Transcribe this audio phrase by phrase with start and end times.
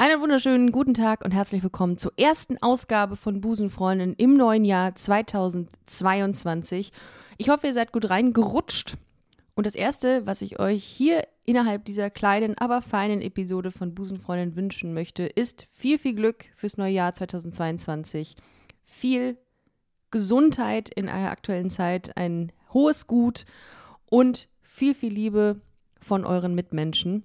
[0.00, 4.94] Einen wunderschönen guten Tag und herzlich willkommen zur ersten Ausgabe von Busenfreundin im neuen Jahr
[4.94, 6.90] 2022.
[7.36, 8.96] Ich hoffe, ihr seid gut reingerutscht.
[9.54, 14.56] Und das Erste, was ich euch hier innerhalb dieser kleinen, aber feinen Episode von Busenfreundin
[14.56, 18.36] wünschen möchte, ist viel, viel Glück fürs neue Jahr 2022.
[18.82, 19.36] Viel
[20.10, 23.44] Gesundheit in einer aktuellen Zeit, ein hohes Gut
[24.06, 25.60] und viel, viel Liebe
[26.00, 27.22] von euren Mitmenschen.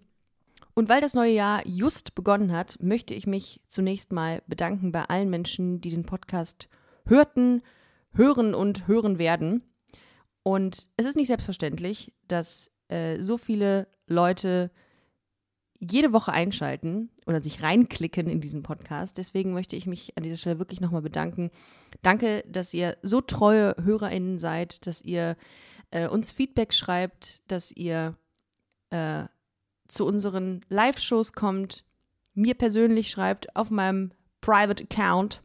[0.76, 5.06] Und weil das neue Jahr just begonnen hat, möchte ich mich zunächst mal bedanken bei
[5.06, 6.68] allen Menschen, die den Podcast
[7.06, 7.62] hörten,
[8.14, 9.64] hören und hören werden.
[10.44, 14.70] Und es ist nicht selbstverständlich, dass äh, so viele Leute
[15.80, 19.18] jede Woche einschalten oder sich reinklicken in diesen Podcast.
[19.18, 21.52] Deswegen möchte ich mich an dieser Stelle wirklich nochmal bedanken.
[22.02, 25.38] Danke, dass ihr so treue HörerInnen seid, dass ihr
[25.92, 28.18] äh, uns Feedback schreibt, dass ihr
[28.90, 29.24] äh,
[29.88, 31.86] zu unseren Live-Shows kommt,
[32.34, 35.42] mir persönlich schreibt auf meinem Private Account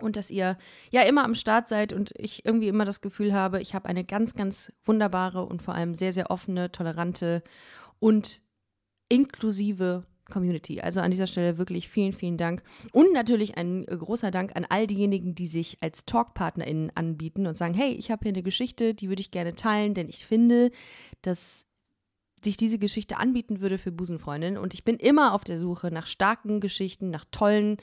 [0.00, 0.56] und dass ihr
[0.90, 4.04] ja immer am Start seid und ich irgendwie immer das Gefühl habe, ich habe eine
[4.04, 7.42] ganz, ganz wunderbare und vor allem sehr, sehr offene, tolerante
[7.98, 8.40] und
[9.08, 10.80] inklusive Community.
[10.80, 12.62] Also an dieser Stelle wirklich vielen, vielen Dank.
[12.92, 17.74] Und natürlich ein großer Dank an all diejenigen, die sich als TalkpartnerInnen anbieten und sagen,
[17.74, 20.70] hey, ich habe hier eine Geschichte, die würde ich gerne teilen, denn ich finde,
[21.22, 21.67] dass
[22.44, 24.58] sich diese Geschichte anbieten würde für Busenfreundinnen.
[24.58, 27.76] Und ich bin immer auf der Suche nach starken Geschichten, nach tollen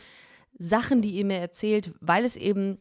[0.58, 2.78] Sachen, die ihr mir erzählt, weil es eben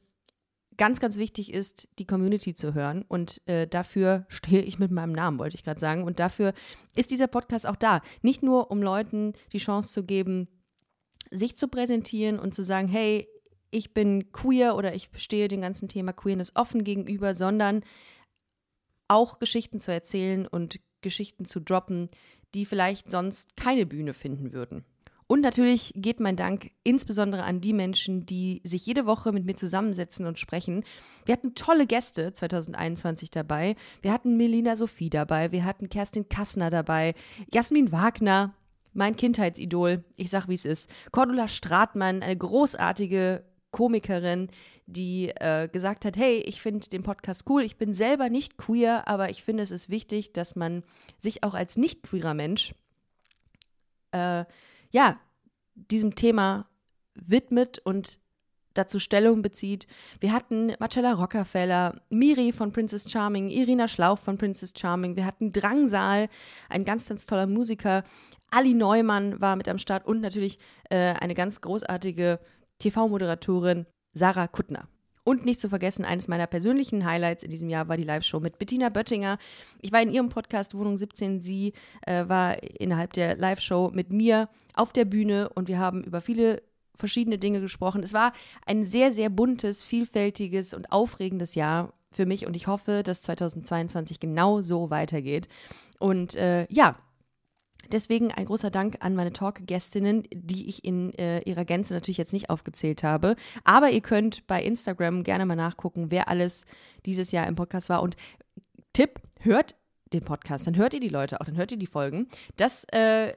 [0.76, 3.04] ganz, ganz wichtig ist, die Community zu hören.
[3.06, 6.04] Und äh, dafür stehe ich mit meinem Namen, wollte ich gerade sagen.
[6.04, 6.52] Und dafür
[6.96, 8.00] ist dieser Podcast auch da.
[8.22, 10.48] Nicht nur, um Leuten die Chance zu geben,
[11.30, 13.28] sich zu präsentieren und zu sagen, hey,
[13.70, 17.82] ich bin queer oder ich stehe dem ganzen Thema Queerness offen gegenüber, sondern
[19.08, 22.08] auch Geschichten zu erzählen und Geschichten zu droppen,
[22.54, 24.84] die vielleicht sonst keine Bühne finden würden.
[25.26, 29.54] Und natürlich geht mein Dank insbesondere an die Menschen, die sich jede Woche mit mir
[29.54, 30.84] zusammensetzen und sprechen.
[31.24, 33.74] Wir hatten tolle Gäste 2021 dabei.
[34.02, 35.50] Wir hatten Melina Sophie dabei.
[35.50, 37.14] Wir hatten Kerstin Kassner dabei.
[37.52, 38.54] Jasmin Wagner,
[38.92, 40.04] mein Kindheitsidol.
[40.16, 40.90] Ich sag, wie es ist.
[41.10, 44.50] Cordula Stratmann, eine großartige Komikerin,
[44.86, 49.08] die äh, gesagt hat, hey, ich finde den Podcast cool, ich bin selber nicht queer,
[49.08, 50.84] aber ich finde, es ist wichtig, dass man
[51.18, 52.72] sich auch als nicht queerer Mensch
[54.12, 54.44] äh,
[54.90, 55.18] ja,
[55.74, 56.68] diesem Thema
[57.16, 58.20] widmet und
[58.74, 59.88] dazu Stellung bezieht.
[60.20, 65.50] Wir hatten Marcella Rockefeller, Miri von Princess Charming, Irina Schlauch von Princess Charming, wir hatten
[65.50, 66.28] Drangsal,
[66.68, 68.04] ein ganz, ganz toller Musiker,
[68.52, 72.38] Ali Neumann war mit am Start und natürlich äh, eine ganz großartige
[72.84, 74.88] TV-Moderatorin Sarah Kuttner.
[75.26, 78.58] Und nicht zu vergessen, eines meiner persönlichen Highlights in diesem Jahr war die Live-Show mit
[78.58, 79.38] Bettina Böttinger.
[79.80, 81.40] Ich war in ihrem Podcast Wohnung 17.
[81.40, 81.72] Sie
[82.06, 86.62] äh, war innerhalb der Live-Show mit mir auf der Bühne und wir haben über viele
[86.94, 88.02] verschiedene Dinge gesprochen.
[88.02, 88.34] Es war
[88.66, 94.20] ein sehr, sehr buntes, vielfältiges und aufregendes Jahr für mich und ich hoffe, dass 2022
[94.20, 95.48] genau so weitergeht.
[95.98, 96.96] Und äh, ja,
[97.92, 102.32] Deswegen ein großer Dank an meine Talk-Gästinnen, die ich in äh, ihrer Gänze natürlich jetzt
[102.32, 103.36] nicht aufgezählt habe.
[103.64, 106.66] Aber ihr könnt bei Instagram gerne mal nachgucken, wer alles
[107.06, 108.02] dieses Jahr im Podcast war.
[108.02, 108.16] Und
[108.92, 109.74] Tipp, hört
[110.12, 112.28] den Podcast, dann hört ihr die Leute auch, dann hört ihr die Folgen.
[112.56, 113.34] Das äh,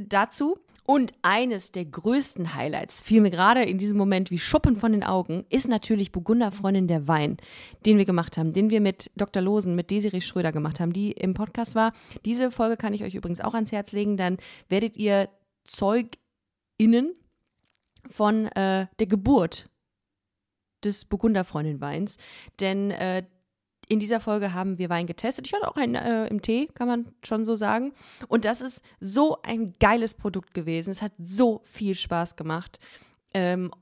[0.00, 0.56] dazu.
[0.90, 5.04] Und eines der größten Highlights, fiel mir gerade in diesem Moment wie Schuppen von den
[5.04, 7.36] Augen, ist natürlich Burgunder Freundin der Wein,
[7.86, 9.40] den wir gemacht haben, den wir mit Dr.
[9.40, 11.92] Losen, mit Desiree Schröder gemacht haben, die im Podcast war.
[12.24, 15.28] Diese Folge kann ich euch übrigens auch ans Herz legen, dann werdet ihr
[15.62, 17.14] ZeugInnen
[18.10, 19.70] von äh, der Geburt
[20.82, 22.16] des Burgunder Freundin Weins,
[22.58, 23.22] denn äh,
[23.90, 25.48] in dieser Folge haben wir Wein getestet.
[25.48, 27.92] Ich hatte auch einen äh, im Tee, kann man schon so sagen.
[28.28, 30.92] Und das ist so ein geiles Produkt gewesen.
[30.92, 32.78] Es hat so viel Spaß gemacht.
[33.34, 33.72] Ähm,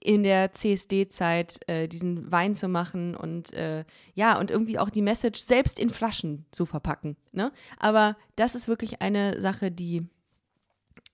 [0.00, 3.84] in der CSD-Zeit äh, diesen Wein zu machen und äh,
[4.14, 7.16] ja, und irgendwie auch die Message selbst in Flaschen zu verpacken.
[7.32, 7.52] Ne?
[7.78, 10.06] Aber das ist wirklich eine Sache, die,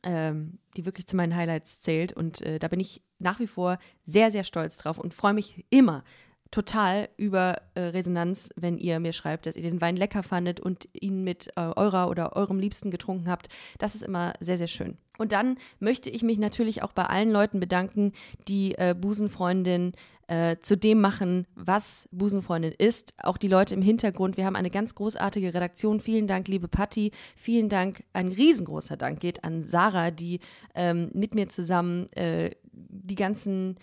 [0.04, 2.12] ähm, die wirklich zu meinen Highlights zählt.
[2.12, 5.64] Und äh, da bin ich nach wie vor sehr, sehr stolz drauf und freue mich
[5.70, 6.04] immer
[6.50, 10.88] total über äh, Resonanz, wenn ihr mir schreibt, dass ihr den Wein lecker fandet und
[10.92, 13.48] ihn mit äh, eurer oder eurem Liebsten getrunken habt.
[13.78, 14.96] Das ist immer sehr, sehr schön.
[15.18, 18.12] Und dann möchte ich mich natürlich auch bei allen Leuten bedanken,
[18.48, 19.92] die äh, Busenfreundin
[20.26, 23.14] äh, zu dem machen, was Busenfreundin ist.
[23.18, 24.36] Auch die Leute im Hintergrund.
[24.36, 26.00] Wir haben eine ganz großartige Redaktion.
[26.00, 27.12] Vielen Dank, liebe Patti.
[27.36, 30.40] Vielen Dank, ein riesengroßer Dank geht an Sarah, die
[30.74, 33.76] ähm, mit mir zusammen äh, die ganzen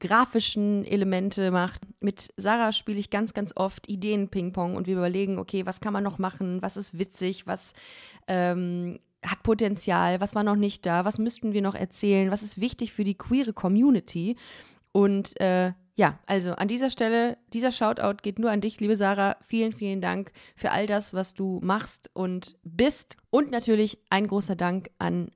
[0.00, 1.82] grafischen Elemente macht.
[2.00, 6.04] Mit Sarah spiele ich ganz, ganz oft Ideen-Ping-Pong und wir überlegen, okay, was kann man
[6.04, 7.72] noch machen, was ist witzig, was
[8.26, 12.60] ähm, hat Potenzial, was war noch nicht da, was müssten wir noch erzählen, was ist
[12.60, 14.36] wichtig für die queere Community.
[14.92, 19.36] Und äh, ja, also an dieser Stelle, dieser Shoutout geht nur an dich, liebe Sarah.
[19.44, 23.16] Vielen, vielen Dank für all das, was du machst und bist.
[23.30, 25.32] Und natürlich ein großer Dank an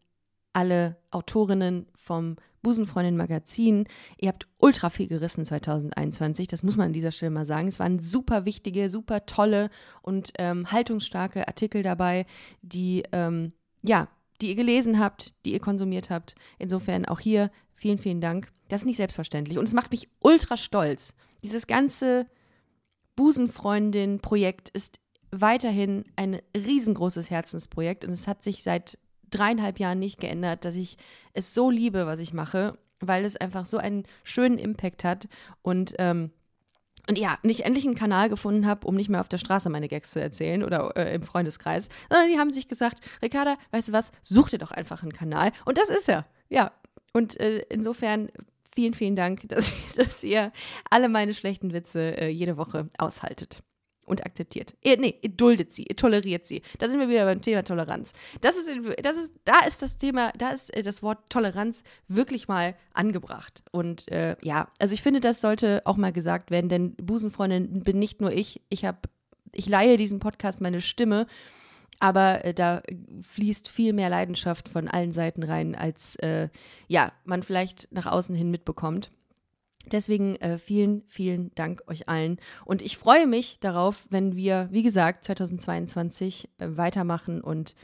[0.53, 3.87] alle Autorinnen vom Busenfreundin Magazin.
[4.19, 7.69] Ihr habt ultra viel gerissen 2021, das muss man an dieser Stelle mal sagen.
[7.69, 9.69] Es waren super wichtige, super tolle
[10.01, 12.27] und ähm, haltungsstarke Artikel dabei,
[12.63, 13.53] die, ähm,
[13.83, 14.09] ja,
[14.41, 16.35] die ihr gelesen habt, die ihr konsumiert habt.
[16.59, 18.53] Insofern auch hier vielen, vielen Dank.
[18.69, 21.15] Das ist nicht selbstverständlich und es macht mich ultra stolz.
[21.45, 22.27] Dieses ganze
[23.17, 24.99] Busenfreundin-Projekt ist
[25.31, 28.99] weiterhin ein riesengroßes Herzensprojekt und es hat sich seit
[29.35, 30.97] dreieinhalb Jahren nicht geändert, dass ich
[31.33, 35.29] es so liebe, was ich mache, weil es einfach so einen schönen Impact hat
[35.63, 36.31] und ähm,
[37.09, 39.89] und ja, nicht endlich einen Kanal gefunden habe, um nicht mehr auf der Straße meine
[39.89, 43.93] Gags zu erzählen oder äh, im Freundeskreis, sondern die haben sich gesagt, Ricarda, weißt du
[43.93, 45.51] was, such dir doch einfach einen Kanal.
[45.65, 46.27] Und das ist er.
[46.49, 46.71] Ja.
[47.13, 48.31] Und äh, insofern
[48.73, 50.53] vielen, vielen Dank, dass, dass, ihr
[50.91, 53.65] alle meine schlechten Witze äh, jede Woche aushaltet
[54.05, 54.75] und akzeptiert.
[54.83, 56.63] Ihr, nee, ihr duldet sie, ihr toleriert sie.
[56.79, 58.13] Da sind wir wieder beim Thema Toleranz.
[58.41, 58.69] Das ist,
[59.03, 63.63] das ist, da ist das Thema, da ist äh, das Wort Toleranz wirklich mal angebracht.
[63.71, 67.99] Und äh, ja, also ich finde, das sollte auch mal gesagt werden, denn Busenfreundin bin
[67.99, 68.63] nicht nur ich.
[68.69, 68.99] Ich habe,
[69.53, 71.27] ich leihe diesem Podcast meine Stimme,
[72.01, 72.83] aber äh, da
[73.23, 76.49] fließt viel mehr Leidenschaft von allen Seiten rein, als äh,
[76.89, 79.13] ja man vielleicht nach außen hin mitbekommt.
[79.91, 82.39] Deswegen äh, vielen, vielen Dank euch allen.
[82.65, 87.41] Und ich freue mich darauf, wenn wir, wie gesagt, 2022 äh, weitermachen.
[87.41, 87.75] Und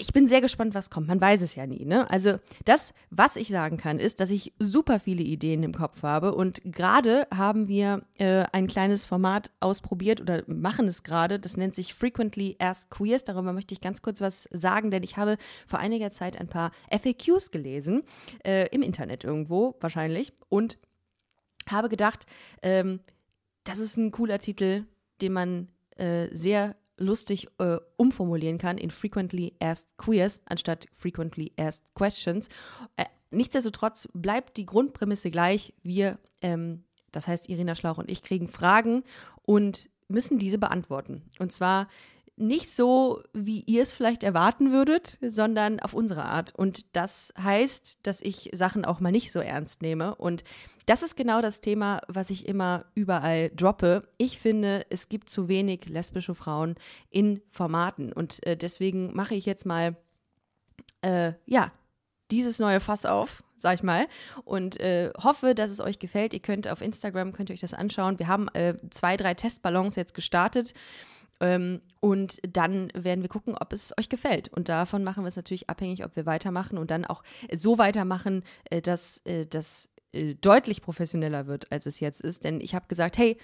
[0.00, 1.08] ich bin sehr gespannt, was kommt.
[1.08, 1.84] Man weiß es ja nie.
[1.84, 2.10] Ne?
[2.10, 6.34] Also das, was ich sagen kann, ist, dass ich super viele Ideen im Kopf habe.
[6.34, 11.38] Und gerade haben wir äh, ein kleines Format ausprobiert oder machen es gerade.
[11.38, 13.24] Das nennt sich Frequently Asked Queers.
[13.24, 15.36] Darüber möchte ich ganz kurz was sagen, denn ich habe
[15.66, 18.02] vor einiger Zeit ein paar FAQs gelesen,
[18.42, 20.32] äh, im Internet irgendwo wahrscheinlich.
[20.48, 20.78] Und
[21.68, 22.26] habe gedacht,
[22.62, 23.00] ähm,
[23.64, 24.84] das ist ein cooler Titel,
[25.20, 31.84] den man äh, sehr lustig äh, umformulieren kann in Frequently Asked Queers anstatt Frequently Asked
[31.94, 32.48] Questions.
[32.96, 35.72] Äh, nichtsdestotrotz bleibt die Grundprämisse gleich.
[35.82, 39.02] Wir, ähm, das heißt Irina Schlauch und ich, kriegen Fragen
[39.42, 41.22] und müssen diese beantworten.
[41.38, 41.88] Und zwar
[42.40, 46.54] nicht so, wie ihr es vielleicht erwarten würdet, sondern auf unsere Art.
[46.54, 50.14] Und das heißt, dass ich Sachen auch mal nicht so ernst nehme.
[50.14, 50.42] Und
[50.86, 54.08] das ist genau das Thema, was ich immer überall droppe.
[54.16, 56.76] Ich finde, es gibt zu wenig lesbische Frauen
[57.10, 58.12] in Formaten.
[58.12, 59.96] Und äh, deswegen mache ich jetzt mal,
[61.02, 61.72] äh, ja,
[62.30, 64.06] dieses neue Fass auf, sag ich mal,
[64.44, 66.32] und äh, hoffe, dass es euch gefällt.
[66.32, 68.18] Ihr könnt auf Instagram, könnt ihr euch das anschauen.
[68.18, 70.72] Wir haben äh, zwei, drei Testballons jetzt gestartet.
[71.40, 74.48] Ähm, und dann werden wir gucken, ob es euch gefällt.
[74.48, 77.22] Und davon machen wir es natürlich abhängig, ob wir weitermachen und dann auch
[77.54, 82.44] so weitermachen, äh, dass äh, das äh, deutlich professioneller wird, als es jetzt ist.
[82.44, 83.38] Denn ich habe gesagt, hey,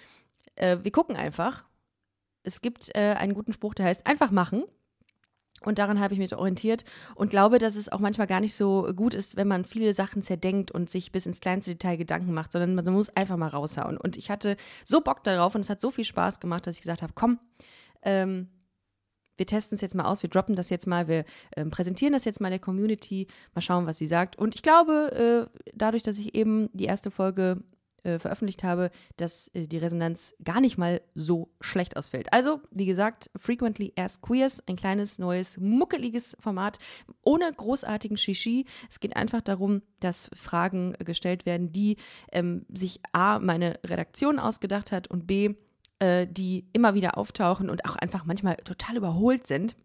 [0.56, 1.64] äh, wir gucken einfach.
[2.42, 4.64] Es gibt äh, einen guten Spruch, der heißt einfach machen.
[5.62, 6.84] Und daran habe ich mich orientiert
[7.14, 10.22] und glaube, dass es auch manchmal gar nicht so gut ist, wenn man viele Sachen
[10.22, 13.96] zerdenkt und sich bis ins kleinste Detail Gedanken macht, sondern man muss einfach mal raushauen.
[13.96, 16.82] Und ich hatte so Bock darauf und es hat so viel Spaß gemacht, dass ich
[16.82, 17.40] gesagt habe, komm,
[18.02, 18.48] ähm,
[19.36, 21.24] wir testen es jetzt mal aus, wir droppen das jetzt mal, wir
[21.56, 24.36] ähm, präsentieren das jetzt mal der Community, mal schauen, was sie sagt.
[24.36, 27.62] Und ich glaube, äh, dadurch, dass ich eben die erste Folge
[28.06, 32.32] äh, veröffentlicht habe, dass äh, die Resonanz gar nicht mal so schlecht ausfällt.
[32.32, 36.78] Also, wie gesagt, Frequently Ask Queers, ein kleines, neues, muckeliges Format
[37.22, 38.64] ohne großartigen Shishi.
[38.88, 41.96] Es geht einfach darum, dass Fragen gestellt werden, die
[42.32, 45.54] ähm, sich A, meine Redaktion ausgedacht hat und B,
[45.98, 49.76] äh, die immer wieder auftauchen und auch einfach manchmal total überholt sind.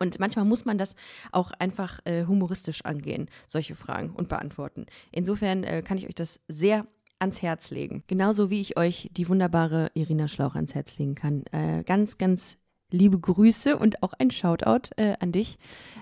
[0.00, 0.96] Und manchmal muss man das
[1.30, 4.86] auch einfach äh, humoristisch angehen, solche Fragen und beantworten.
[5.12, 6.86] Insofern äh, kann ich euch das sehr
[7.20, 8.02] ans Herz legen.
[8.06, 11.44] Genauso wie ich euch die wunderbare Irina Schlauch ans Herz legen kann.
[11.52, 12.58] Äh, ganz, ganz
[12.90, 15.58] liebe Grüße und auch ein Shoutout äh, an dich.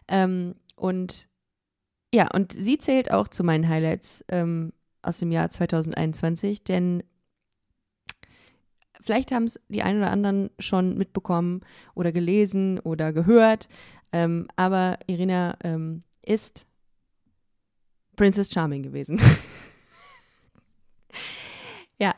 [0.09, 1.29] Ähm, und
[2.15, 4.73] ja, und sie zählt auch zu meinen Highlights ähm,
[5.03, 7.03] aus dem Jahr 2021, denn
[9.02, 11.61] Vielleicht haben es die einen oder anderen schon mitbekommen
[11.94, 13.68] oder gelesen oder gehört.
[14.12, 16.66] Ähm, aber Irina ähm, ist
[18.16, 19.21] Princess Charming gewesen.
[21.99, 22.14] ja,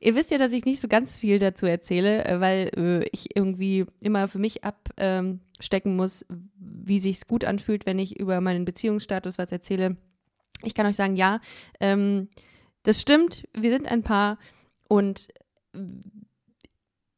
[0.00, 3.36] ihr wisst ja, dass ich nicht so ganz viel dazu erzähle, äh, weil äh, ich
[3.36, 6.24] irgendwie immer für mich abstecken ähm, muss,
[6.56, 9.96] wie sich es gut anfühlt, wenn ich über meinen Beziehungsstatus was erzähle.
[10.62, 11.40] Ich kann euch sagen, ja,
[11.80, 12.28] ähm,
[12.84, 14.38] das stimmt, wir sind ein Paar
[14.88, 15.28] und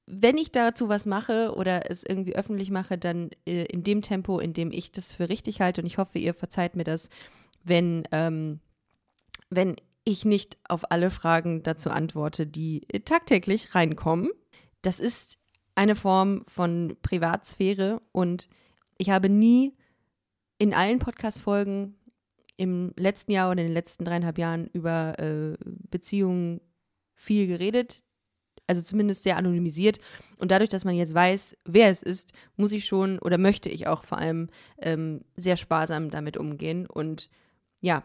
[0.07, 4.39] wenn ich dazu was mache oder es irgendwie öffentlich mache, dann äh, in dem Tempo,
[4.39, 5.81] in dem ich das für richtig halte.
[5.83, 7.11] Und ich hoffe, ihr verzeiht mir das,
[7.65, 8.61] wenn, ähm,
[9.51, 14.31] wenn ich nicht auf alle Fragen dazu antworte, die tagtäglich reinkommen.
[14.83, 15.39] Das ist
[15.75, 18.49] eine Form von Privatsphäre und
[18.99, 19.75] ich habe nie
[20.59, 21.97] in allen Podcast-Folgen
[22.57, 25.57] im letzten Jahr oder in den letzten dreieinhalb Jahren über äh,
[25.91, 26.61] Beziehungen
[27.15, 28.05] viel geredet
[28.67, 29.99] also zumindest sehr anonymisiert.
[30.39, 33.87] Und dadurch, dass man jetzt weiß, wer es ist, muss ich schon oder möchte ich
[33.87, 36.87] auch vor allem ähm, sehr sparsam damit umgehen.
[36.87, 37.31] Und
[37.81, 38.03] ja,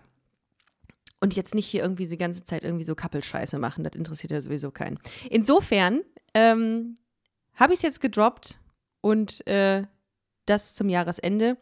[1.20, 3.84] und jetzt nicht hier irgendwie die ganze Zeit irgendwie so Kappelscheiße machen.
[3.84, 5.00] Das interessiert ja sowieso keinen.
[5.30, 6.02] Insofern
[6.34, 6.98] ähm,
[7.56, 8.60] habe ich es jetzt gedroppt
[9.02, 9.84] und äh,
[10.46, 11.58] das zum Jahresende,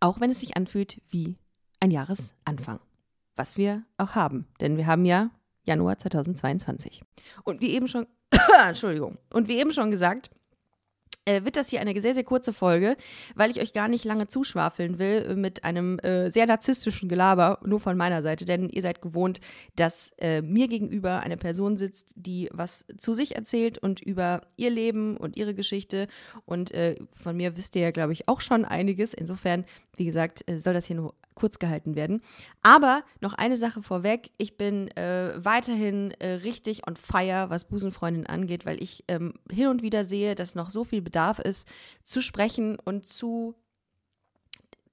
[0.00, 1.36] auch wenn es sich anfühlt wie
[1.80, 2.80] ein Jahresanfang.
[3.34, 5.30] Was wir auch haben, denn wir haben ja
[5.64, 7.02] Januar 2022.
[7.44, 8.06] Und wie eben schon
[8.68, 9.18] Entschuldigung.
[9.30, 10.30] Und wie eben schon gesagt,
[11.24, 12.96] äh, wird das hier eine sehr, sehr kurze Folge,
[13.34, 17.78] weil ich euch gar nicht lange zuschwafeln will mit einem äh, sehr narzisstischen Gelaber, nur
[17.78, 19.40] von meiner Seite, denn ihr seid gewohnt,
[19.76, 24.70] dass äh, mir gegenüber eine Person sitzt, die was zu sich erzählt und über ihr
[24.70, 26.08] Leben und ihre Geschichte.
[26.44, 29.14] Und äh, von mir wisst ihr ja, glaube ich, auch schon einiges.
[29.14, 29.64] Insofern,
[29.96, 32.20] wie gesagt, äh, soll das hier nur kurz gehalten werden.
[32.62, 34.30] Aber noch eine Sache vorweg.
[34.38, 39.68] Ich bin äh, weiterhin äh, richtig on fire, was Busenfreundin angeht, weil ich ähm, hin
[39.68, 41.68] und wieder sehe, dass noch so viel Bedarf ist,
[42.02, 43.54] zu sprechen und zu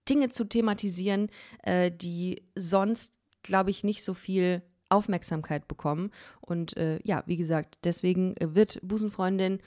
[0.08, 1.29] Dinge zu thematisieren,
[1.63, 6.12] äh, die sonst, glaube ich, nicht so viel Aufmerksamkeit bekommen.
[6.41, 9.60] Und äh, ja, wie gesagt, deswegen wird Busenfreundin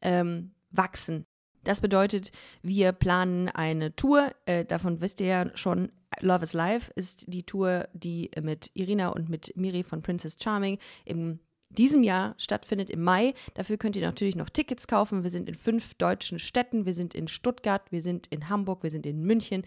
[0.00, 1.26] ähm, wachsen.
[1.64, 2.30] Das bedeutet,
[2.62, 4.32] wir planen eine Tour.
[4.46, 5.90] Äh, davon wisst ihr ja schon.
[6.20, 10.78] Love is Life ist die Tour, die mit Irina und mit Miri von Princess Charming
[11.04, 11.38] in
[11.70, 13.34] diesem Jahr stattfindet im Mai.
[13.54, 15.22] Dafür könnt ihr natürlich noch Tickets kaufen.
[15.22, 16.86] Wir sind in fünf deutschen Städten.
[16.86, 19.64] Wir sind in Stuttgart, wir sind in Hamburg, wir sind in München,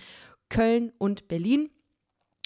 [0.50, 1.70] Köln und Berlin.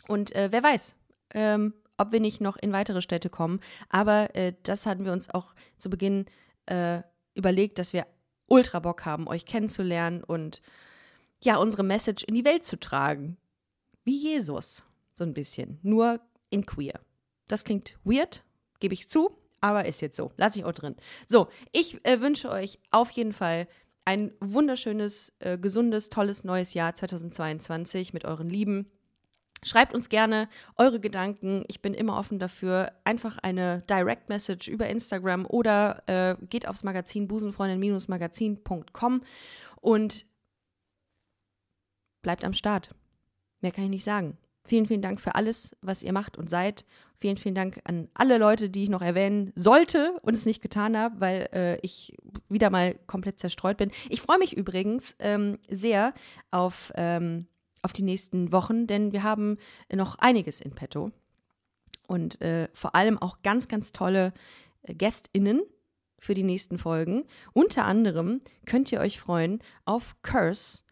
[0.08, 0.96] Und äh, wer weiß,
[1.34, 3.60] ähm, ob wir nicht noch in weitere Städte kommen.
[3.90, 6.26] Aber äh, das hatten wir uns auch zu Beginn
[6.66, 7.02] äh,
[7.34, 8.06] überlegt, dass wir
[8.48, 10.62] ultra Bock haben, euch kennenzulernen und
[11.42, 13.38] ja, unsere Message in die Welt zu tragen.
[14.04, 14.84] Wie Jesus,
[15.14, 17.00] so ein bisschen, nur in queer.
[17.48, 18.44] Das klingt weird,
[18.80, 20.32] gebe ich zu, aber ist jetzt so.
[20.38, 20.96] Lass ich auch drin.
[21.28, 23.68] So, ich äh, wünsche euch auf jeden Fall
[24.06, 28.92] ein wunderschönes, äh, gesundes, tolles neues Jahr 2022 mit euren Lieben.
[29.64, 30.48] Schreibt uns gerne
[30.78, 31.64] eure Gedanken.
[31.68, 32.92] Ich bin immer offen dafür.
[33.04, 39.22] Einfach eine Direct Message über Instagram oder äh, geht aufs Magazin busenfreundin-magazin.com
[39.82, 40.26] und
[42.22, 42.94] bleibt am Start.
[43.62, 44.38] Mehr kann ich nicht sagen.
[44.64, 46.86] Vielen, vielen Dank für alles, was ihr macht und seid.
[47.18, 50.98] Vielen, vielen Dank an alle Leute, die ich noch erwähnen sollte und es nicht getan
[50.98, 52.18] habe, weil äh, ich
[52.50, 53.92] wieder mal komplett zerstreut bin.
[54.10, 56.14] Ich freue mich übrigens ähm, sehr
[56.50, 57.48] auf ähm,
[57.86, 59.58] auf die nächsten Wochen, denn wir haben
[59.94, 61.12] noch einiges in petto.
[62.08, 64.34] Und äh, vor allem auch ganz, ganz tolle
[64.84, 65.62] äh, GästInnen
[66.20, 67.24] für die nächsten Folgen.
[67.54, 70.84] Unter anderem könnt ihr euch freuen auf Curse.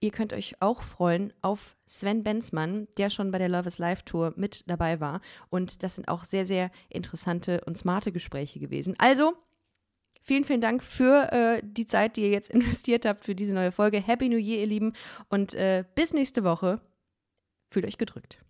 [0.00, 4.02] Ihr könnt euch auch freuen auf Sven Benzmann, der schon bei der Love is Live
[4.02, 5.20] Tour mit dabei war.
[5.48, 8.94] Und das sind auch sehr, sehr interessante und smarte Gespräche gewesen.
[8.98, 9.34] Also
[10.22, 13.72] Vielen, vielen Dank für äh, die Zeit, die ihr jetzt investiert habt für diese neue
[13.72, 14.00] Folge.
[14.00, 14.92] Happy New Year, ihr Lieben.
[15.28, 16.80] Und äh, bis nächste Woche.
[17.70, 18.41] Fühlt euch gedrückt.